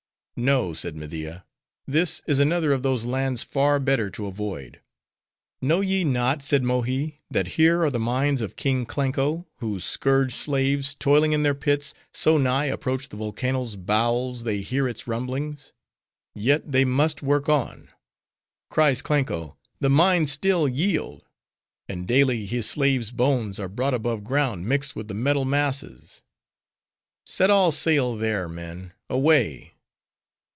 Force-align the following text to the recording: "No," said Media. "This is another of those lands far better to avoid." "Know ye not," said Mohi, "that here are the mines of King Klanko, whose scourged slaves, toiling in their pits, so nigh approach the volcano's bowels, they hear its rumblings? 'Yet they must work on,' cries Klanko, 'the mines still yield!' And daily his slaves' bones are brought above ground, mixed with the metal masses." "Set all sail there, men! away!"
"No," 0.37 0.73
said 0.73 0.95
Media. 0.95 1.45
"This 1.85 2.23
is 2.25 2.39
another 2.39 2.71
of 2.71 2.81
those 2.81 3.05
lands 3.05 3.43
far 3.43 3.79
better 3.79 4.09
to 4.09 4.25
avoid." 4.25 4.81
"Know 5.61 5.81
ye 5.81 6.03
not," 6.03 6.41
said 6.41 6.63
Mohi, 6.63 7.19
"that 7.29 7.45
here 7.59 7.83
are 7.83 7.91
the 7.91 7.99
mines 7.99 8.41
of 8.41 8.55
King 8.55 8.87
Klanko, 8.87 9.45
whose 9.57 9.83
scourged 9.83 10.33
slaves, 10.33 10.95
toiling 10.95 11.33
in 11.33 11.43
their 11.43 11.53
pits, 11.53 11.93
so 12.11 12.39
nigh 12.39 12.65
approach 12.65 13.09
the 13.09 13.17
volcano's 13.17 13.75
bowels, 13.75 14.43
they 14.43 14.61
hear 14.61 14.87
its 14.87 15.05
rumblings? 15.05 15.73
'Yet 16.33 16.71
they 16.71 16.85
must 16.85 17.21
work 17.21 17.47
on,' 17.47 17.89
cries 18.71 19.03
Klanko, 19.03 19.57
'the 19.79 19.89
mines 19.91 20.31
still 20.31 20.67
yield!' 20.67 21.21
And 21.87 22.07
daily 22.07 22.47
his 22.47 22.67
slaves' 22.67 23.11
bones 23.11 23.59
are 23.59 23.69
brought 23.69 23.93
above 23.93 24.23
ground, 24.23 24.65
mixed 24.65 24.95
with 24.95 25.07
the 25.07 25.13
metal 25.13 25.45
masses." 25.45 26.23
"Set 27.27 27.51
all 27.51 27.71
sail 27.71 28.15
there, 28.15 28.49
men! 28.49 28.93
away!" 29.07 29.67